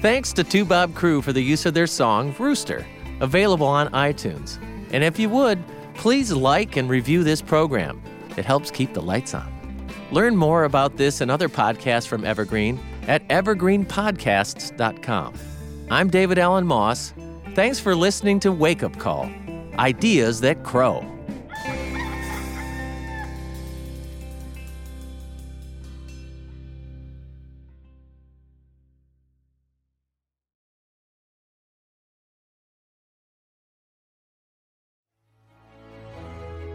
Thanks 0.00 0.32
to 0.34 0.44
Two 0.44 0.64
Bob 0.64 0.94
Crew 0.94 1.22
for 1.22 1.32
the 1.32 1.42
use 1.42 1.66
of 1.66 1.74
their 1.74 1.86
song 1.86 2.34
Rooster, 2.38 2.86
available 3.20 3.66
on 3.66 3.88
iTunes. 3.88 4.62
And 4.92 5.02
if 5.02 5.18
you 5.18 5.28
would, 5.30 5.64
please 5.94 6.30
like 6.30 6.76
and 6.76 6.88
review 6.88 7.24
this 7.24 7.42
program. 7.42 8.00
It 8.36 8.44
helps 8.44 8.70
keep 8.70 8.94
the 8.94 9.02
lights 9.02 9.34
on. 9.34 9.52
Learn 10.10 10.36
more 10.36 10.64
about 10.64 10.96
this 10.96 11.22
and 11.22 11.30
other 11.30 11.48
podcasts 11.48 12.06
from 12.06 12.24
Evergreen 12.24 12.78
at 13.08 13.26
evergreenpodcasts.com. 13.28 15.34
I'm 15.90 16.10
David 16.10 16.38
Allen 16.38 16.66
Moss. 16.66 17.14
Thanks 17.54 17.80
for 17.80 17.94
listening 17.94 18.40
to 18.40 18.52
Wake 18.52 18.82
Up 18.82 18.98
Call 18.98 19.30
Ideas 19.78 20.40
That 20.40 20.64
Crow. 20.64 21.13